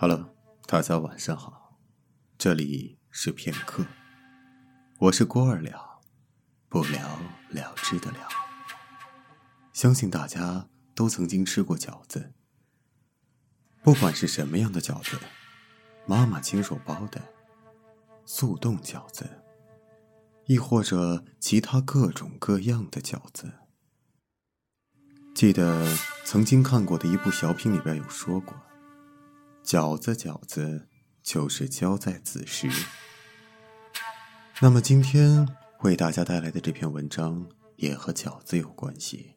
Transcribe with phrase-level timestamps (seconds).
[0.00, 0.34] 好了
[0.66, 1.78] 大家晚上好，
[2.38, 3.84] 这里是片刻，
[4.98, 6.00] 我是郭二了，
[6.70, 7.20] 不了
[7.50, 8.16] 了之的了。
[9.74, 12.32] 相信大家都曾经吃过饺子，
[13.82, 15.18] 不管是什么样的饺子，
[16.06, 17.20] 妈妈亲手包的
[18.24, 19.42] 速冻饺子，
[20.46, 23.52] 亦或者其他各种各样的饺子。
[25.34, 25.94] 记得
[26.24, 28.56] 曾经看过的一部小品里边有说过。
[29.64, 30.88] 饺子，饺子，
[31.22, 32.68] 就是交在子时。
[34.60, 35.48] 那么今天
[35.80, 39.36] 为大家带来的这篇文章也和饺子有关系。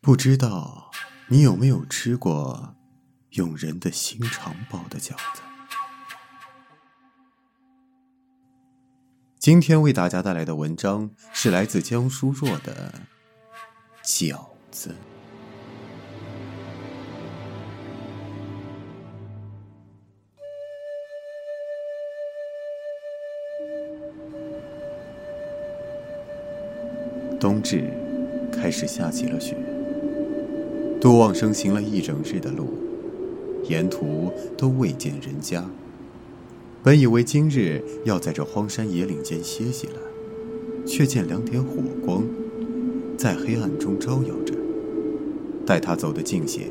[0.00, 0.90] 不知道
[1.28, 2.74] 你有没有吃过
[3.30, 5.42] 用人的心肠包的饺子？
[9.38, 12.92] 今天为大家带来的文章是来自江疏若的
[14.04, 14.94] 饺子。
[27.38, 27.84] 冬至，
[28.52, 29.56] 开始下起了雪。
[31.00, 32.74] 杜望生行了一整日的路，
[33.64, 35.64] 沿途都未见人家。
[36.82, 39.94] 本以为今日要在这荒山野岭间歇息了，
[40.86, 42.24] 却见两点火光，
[43.16, 44.54] 在黑暗中招摇着。
[45.64, 46.66] 待他走得近些，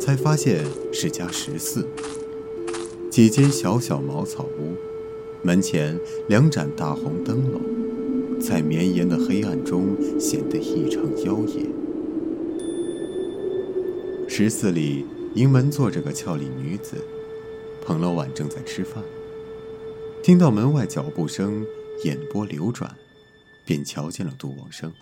[0.00, 1.86] 才发现是家十四。
[3.10, 4.74] 几间小小茅草屋，
[5.42, 7.60] 门前两盏大红灯笼。
[8.40, 11.66] 在绵延的黑暗中显得异常妖冶。
[14.28, 16.96] 十四里迎门坐着个俏丽女子，
[17.84, 19.02] 捧了碗正在吃饭。
[20.22, 21.66] 听到门外脚步声，
[22.04, 22.94] 眼波流转，
[23.64, 24.92] 便瞧见了杜望生。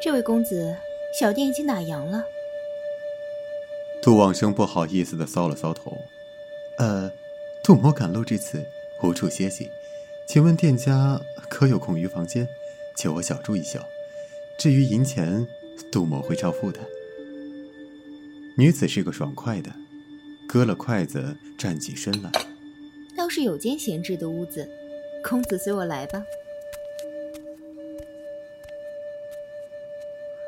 [0.00, 0.76] 这位公子，
[1.18, 2.22] 小店已经打烊了。
[4.00, 5.96] 杜望生不好意思的搔了搔头，
[6.82, 7.08] 呃，
[7.62, 8.60] 杜某赶路至此。
[9.04, 9.70] 无处歇息，
[10.26, 12.48] 请问店家可有空余房间，
[12.96, 13.78] 借我小住一宿？
[14.58, 15.46] 至于银钱，
[15.92, 16.80] 杜某会照付的。
[18.56, 19.70] 女子是个爽快的，
[20.48, 22.30] 割了筷子，站起身来。
[23.16, 24.68] 倒是有间闲置的屋子，
[25.22, 26.24] 公子随我来吧。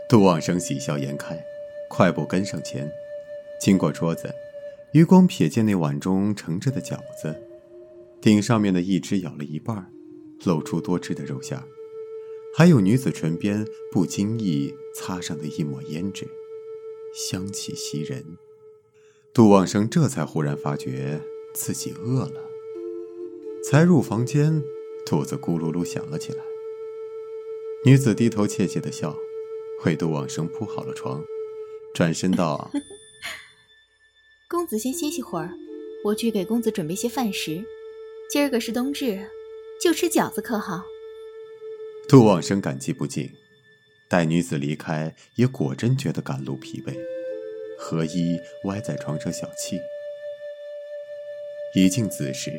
[0.09, 1.45] 杜望生喜笑颜开，
[1.89, 2.91] 快步跟上前，
[3.61, 4.33] 经过桌子，
[4.95, 7.35] 余光瞥见那碗中盛着的饺子。
[8.21, 9.93] 顶上面的一只咬了一半，
[10.45, 11.61] 露出多汁的肉馅
[12.57, 16.29] 还有女子唇边不经意擦上的一抹胭脂，
[17.13, 18.39] 香气袭人。
[19.33, 21.21] 杜望生这才忽然发觉
[21.53, 22.49] 自己饿了，
[23.65, 24.63] 才入房间，
[25.05, 26.39] 肚子咕噜噜响了起来。
[27.85, 29.17] 女子低头怯怯的笑，
[29.85, 31.25] 为杜望生铺好了床，
[31.93, 32.71] 转身道
[34.55, 35.51] ：“公子先歇息会儿，
[36.05, 37.61] 我去给公子准备些饭食。”
[38.31, 39.29] 今儿个是冬至，
[39.83, 40.81] 就吃饺子可好？
[42.09, 43.29] 杜望生感激不尽，
[44.09, 46.95] 待女子离开，也果真觉得赶路疲惫，
[47.77, 49.81] 何衣歪在床上小憩。
[51.75, 52.53] 已近子时，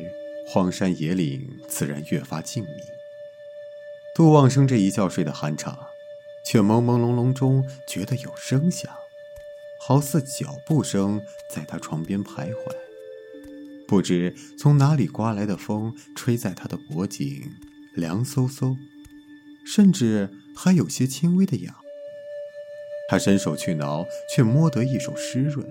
[0.46, 2.68] 荒山野岭自然越发静谧。
[4.14, 5.74] 杜望生这一觉睡得酣畅，
[6.44, 8.94] 却朦朦胧胧中觉得有声响，
[9.80, 11.20] 好似脚步声
[11.54, 12.56] 在他床边徘徊。
[13.86, 17.52] 不知从哪里刮来的风，吹在他的脖颈，
[17.94, 18.76] 凉飕飕，
[19.64, 21.74] 甚至还有些轻微的痒。
[23.08, 25.64] 他伸手去挠，却摸得一手湿润。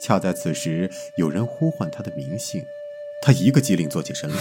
[0.00, 2.62] 恰在此时，有人呼唤他的名姓，
[3.20, 4.36] 他一个机灵坐起身来，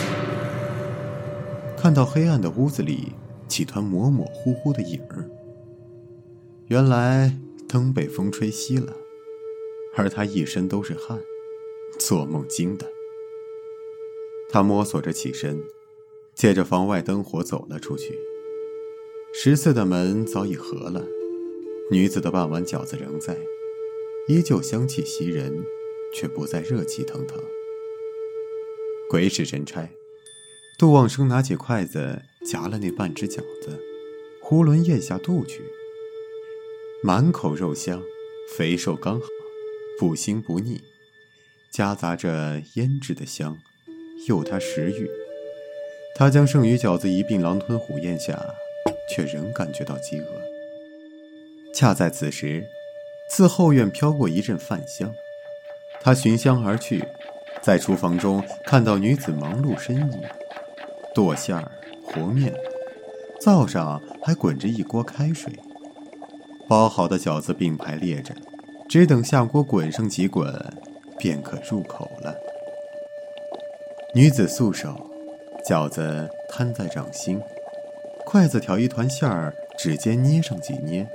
[1.76, 3.12] 看到黑暗的屋子里
[3.50, 5.30] 几团模模糊糊的影儿。
[6.68, 7.36] 原来
[7.68, 8.98] 灯被风吹熄了，
[9.94, 11.22] 而他一身都是汗。
[11.98, 12.92] 做梦惊的，
[14.50, 15.64] 他摸索着起身，
[16.36, 18.20] 借着房外灯火走了出去。
[19.34, 21.08] 十四的门早已合了，
[21.90, 23.38] 女子的半碗饺子仍在，
[24.28, 25.64] 依旧香气袭人，
[26.14, 27.42] 却不再热气腾腾。
[29.10, 29.90] 鬼使神差，
[30.78, 33.80] 杜望生拿起筷子夹了那半只饺子，
[34.44, 35.64] 囫囵咽下肚去。
[37.04, 38.02] 满口肉香，
[38.56, 39.28] 肥瘦刚好，
[40.00, 40.82] 不腥不腻。
[41.70, 43.56] 夹杂着胭脂的香，
[44.28, 45.08] 诱他食欲。
[46.16, 48.44] 他将剩余饺子一并狼吞虎咽下，
[49.08, 50.26] 却仍感觉到饥饿。
[51.72, 52.66] 恰在此时，
[53.30, 55.14] 自后院飘过一阵饭香，
[56.02, 57.06] 他寻香而去，
[57.62, 60.22] 在厨房中看到女子忙碌身影，
[61.14, 61.72] 剁馅儿、
[62.04, 62.52] 和面，
[63.40, 65.54] 灶上还滚着一锅开水，
[66.68, 68.36] 包好的饺子并排列着，
[68.90, 70.54] 只等下锅滚上几滚，
[71.18, 72.36] 便可入口了。
[74.14, 75.10] 女子素手，
[75.66, 77.42] 饺子摊在掌心，
[78.26, 81.08] 筷子挑一团馅儿，指尖捏上几捏，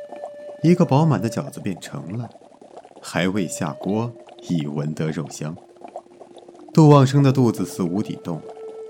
[0.63, 2.31] 一个饱满的饺子便成了。
[3.03, 4.11] 还未下锅，
[4.49, 5.57] 已闻得肉香。
[6.73, 8.41] 杜旺生的肚子似无底洞，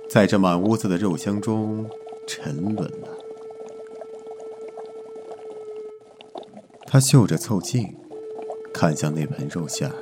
[0.09, 1.88] 在这满屋子的肉香中
[2.26, 3.09] 沉沦了。
[6.92, 7.96] 他嗅着凑近，
[8.70, 9.94] 看向那盆肉馅儿，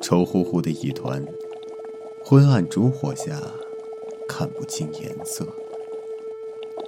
[0.00, 1.26] 稠乎乎的一团，
[2.24, 3.42] 昏暗烛火下
[4.28, 5.44] 看不清颜色。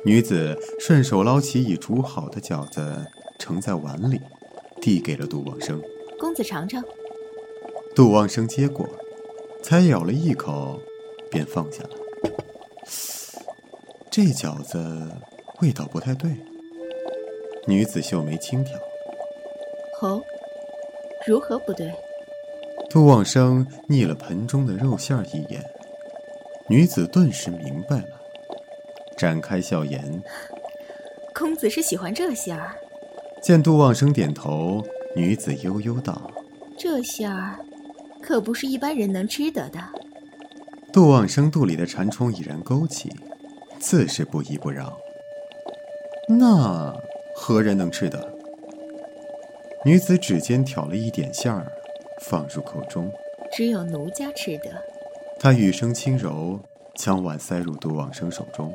[0.05, 3.05] 女子顺手捞起已煮好的饺子，
[3.41, 4.21] 盛在碗里，
[4.81, 5.83] 递给了杜旺生。
[6.17, 6.81] 公子尝尝。
[7.97, 8.89] 杜旺生接过，
[9.65, 10.81] 才咬了一口，
[11.29, 11.91] 便放下了。
[14.09, 15.11] 这饺子
[15.61, 16.31] 味道不太对。
[17.67, 18.79] 女子秀眉轻挑。
[20.03, 20.23] 哦，
[21.27, 21.93] 如何不对？
[22.91, 25.65] 杜旺生睨了盆中的肉馅儿一眼，
[26.69, 28.09] 女子顿时明白了，
[29.17, 30.23] 展开笑颜。
[31.35, 32.75] 公子是喜欢这馅儿？
[33.41, 34.85] 见杜旺生点头，
[35.17, 36.31] 女子悠悠道
[36.77, 37.59] ：“这馅儿
[38.21, 39.81] 可不是一般人能吃得的。”
[40.93, 43.11] 杜旺生肚里的馋虫已然勾起，
[43.79, 44.97] 自是不依不饶。
[46.29, 46.95] 那
[47.35, 48.32] 何人能吃得？
[49.85, 51.73] 女子指尖挑了一点馅儿，
[52.21, 53.11] 放入口中。
[53.51, 54.71] 只有奴家吃得。
[55.41, 56.61] 她语声轻柔，
[56.95, 58.73] 将碗塞入杜旺生手中，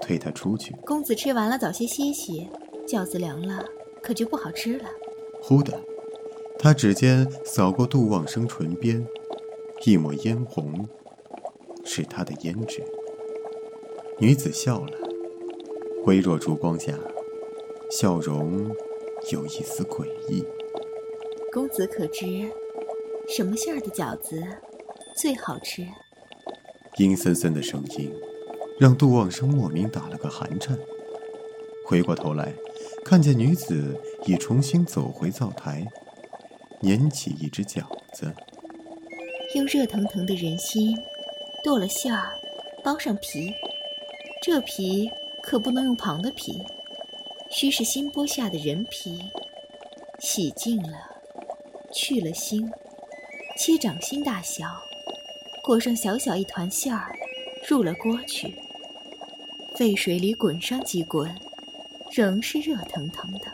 [0.00, 0.74] 推他出去。
[0.84, 2.48] 公子吃完了，早些歇息。
[2.88, 3.64] 饺子凉了，
[4.02, 4.84] 可就不好吃了。
[5.40, 5.80] 忽的，
[6.58, 9.06] 他指尖扫过杜旺生唇边，
[9.84, 10.88] 一抹嫣红，
[11.84, 12.82] 是他的胭脂。
[14.18, 14.90] 女子笑了，
[16.04, 16.94] 微弱烛光下，
[17.90, 18.74] 笑容。
[19.30, 20.44] 有一丝诡异。
[21.52, 22.50] 公子可知，
[23.28, 24.42] 什么馅儿的饺子
[25.14, 25.86] 最好吃？
[26.96, 28.12] 阴森森的声音，
[28.80, 30.78] 让杜旺生莫名打了个寒颤。
[31.84, 32.54] 回过头来，
[33.04, 35.86] 看见女子已重新走回灶台，
[36.80, 37.82] 捻起一只饺
[38.12, 38.32] 子，
[39.54, 40.96] 用热腾腾的人心
[41.62, 42.32] 剁了馅儿，
[42.82, 43.52] 包上皮。
[44.40, 45.10] 这皮
[45.42, 46.62] 可不能用旁的皮。
[47.50, 49.18] 须是新剥下的人皮，
[50.18, 50.98] 洗净了，
[51.92, 52.70] 去了腥，
[53.56, 54.66] 切掌心大小，
[55.62, 57.16] 裹上小小一团馅儿，
[57.66, 58.54] 入了锅去。
[59.76, 61.34] 沸水里滚上几滚，
[62.10, 63.46] 仍是热腾腾的，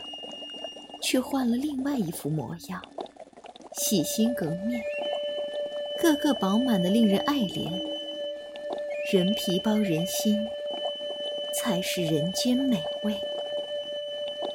[1.01, 2.83] 却换了另外一副模样，
[3.77, 4.81] 洗心革面，
[6.01, 7.71] 个个饱满的令人爱怜。
[9.13, 10.35] 人皮包人心，
[11.55, 13.15] 才是人间美味。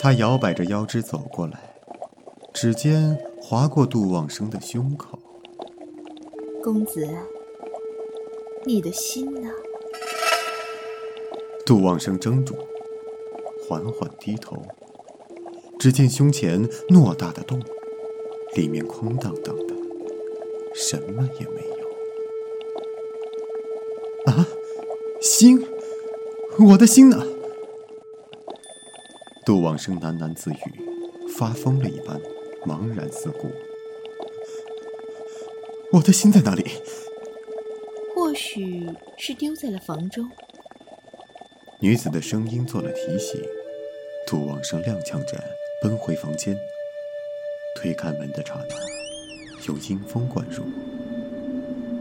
[0.03, 1.75] 他摇摆着腰肢走过来，
[2.55, 5.19] 指尖划过杜旺生的胸口。
[6.65, 7.07] 公子，
[8.65, 9.51] 你的心呢？
[11.67, 12.55] 杜旺生怔住，
[13.69, 14.63] 缓缓低头，
[15.79, 17.61] 只见胸前偌大的洞，
[18.55, 19.75] 里面空荡荡的，
[20.73, 21.87] 什么也没有。
[24.33, 24.49] 啊，
[25.21, 25.63] 心，
[26.59, 27.23] 我的心呢？
[29.45, 30.59] 杜旺生喃喃自语，
[31.37, 32.21] 发疯了一般，
[32.67, 33.51] 茫然四顾。
[35.93, 36.65] 我的心在哪里？
[38.15, 40.31] 或许是丢在了房中。
[41.81, 43.43] 女子的声音做了提醒。
[44.27, 45.43] 杜旺生踉跄着
[45.83, 46.57] 奔回房间，
[47.75, 50.63] 推开门的刹那，有阴风灌入，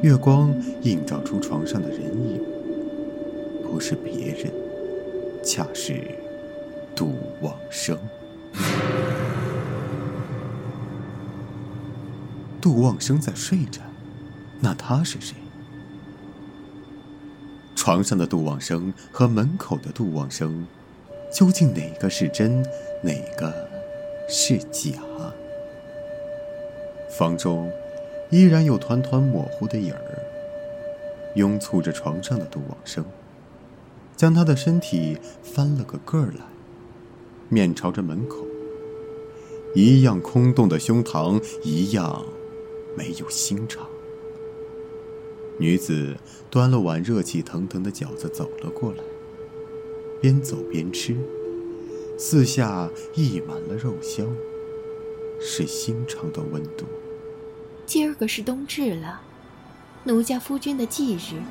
[0.03, 0.53] 月光
[0.83, 2.43] 映照出床上的人影，
[3.63, 4.51] 不是别人，
[5.41, 6.03] 恰是。
[6.99, 7.97] 杜旺生，
[12.59, 13.79] 杜旺生在睡着，
[14.59, 15.33] 那他是谁？
[17.73, 20.67] 床上的杜旺生和门口的杜旺生，
[21.31, 22.61] 究竟哪个是真，
[23.01, 23.69] 哪个
[24.27, 24.91] 是假？
[27.17, 27.71] 房中
[28.29, 30.19] 依然有团团模糊的影儿，
[31.35, 33.05] 拥簇着床上的杜旺生，
[34.17, 36.43] 将他的身体翻了个个儿来。
[37.49, 38.45] 面朝着门口，
[39.73, 42.25] 一样空洞的胸膛，一样
[42.95, 43.87] 没有心肠。
[45.57, 46.15] 女子
[46.49, 49.03] 端了碗热气腾腾的饺子走了过来，
[50.21, 51.17] 边走边吃，
[52.17, 54.27] 四下溢满了肉香，
[55.41, 56.85] 是心肠的温度。
[57.85, 59.21] 今儿个是冬至了，
[60.03, 61.41] 奴家夫君的忌日，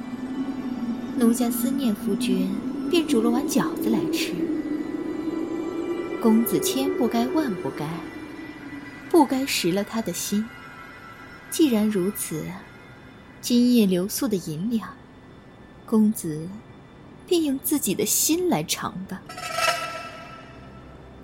[1.18, 2.48] 奴家思念夫君，
[2.88, 4.32] 便煮了碗饺子来吃。
[6.20, 7.88] 公子千不该万不该，
[9.08, 10.44] 不该食了他的心。
[11.48, 12.42] 既然如此，
[13.40, 14.88] 今夜留宿的银两，
[15.86, 16.48] 公子
[17.26, 19.22] 便用自己的心来偿吧。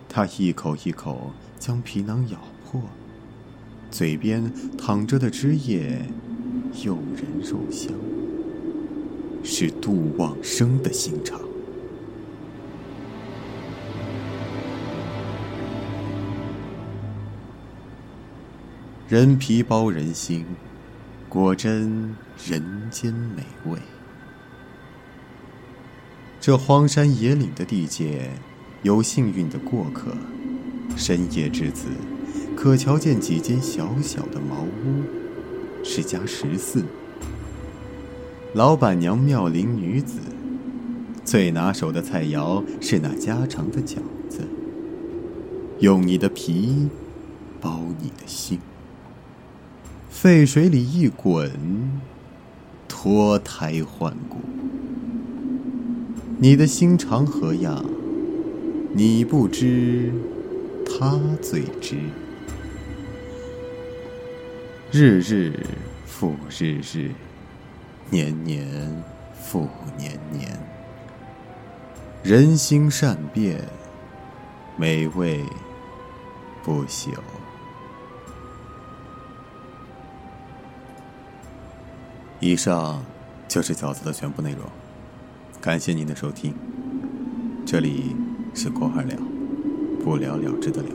[0.08, 2.80] 他一口一口将皮囊咬破，
[3.90, 4.48] 嘴边
[4.78, 6.08] 淌着的汁液
[6.84, 7.92] 诱人肉香，
[9.42, 11.40] 是杜望生的心肠。
[19.14, 20.44] 人皮包人心，
[21.28, 23.78] 果真人间美味。
[26.40, 28.28] 这荒山野岭的地界，
[28.82, 30.16] 有幸运的过客，
[30.96, 31.86] 深夜至此，
[32.56, 35.04] 可瞧见几间小小的茅屋，
[35.84, 36.82] 是家十四。
[38.52, 40.18] 老板娘妙龄女子，
[41.24, 44.40] 最拿手的菜肴是那家常的饺子。
[45.78, 46.88] 用你的皮，
[47.60, 48.58] 包你的心。
[50.24, 51.52] 沸水里一滚，
[52.88, 54.38] 脱胎换骨。
[56.38, 57.84] 你的心肠何样？
[58.94, 60.10] 你不知，
[60.86, 61.98] 他最知。
[64.90, 65.60] 日日
[66.06, 67.10] 复日日，
[68.08, 68.66] 年年
[69.38, 70.58] 复年年。
[72.22, 73.62] 人心善变，
[74.78, 75.44] 美味
[76.62, 77.10] 不朽。
[82.44, 83.02] 以上
[83.48, 84.60] 就是饺子的全部内容，
[85.62, 86.54] 感谢您的收听。
[87.64, 88.14] 这里
[88.52, 89.16] 是郭二了，
[90.04, 90.90] 不了了之的了。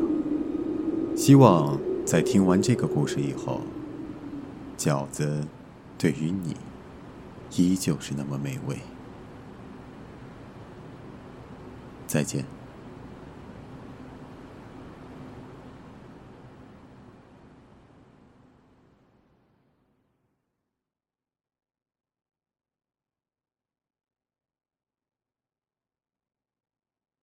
[1.18, 3.62] 希望在听完这个故事以后，
[4.78, 5.48] 饺子
[5.98, 6.56] 对于你
[7.56, 8.78] 依旧是那么美味。
[12.06, 12.46] 再见。